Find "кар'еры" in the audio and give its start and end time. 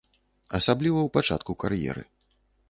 1.65-2.03